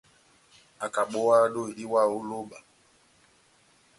[0.85, 2.57] ákabówáhá dóhi diwáha ó lóba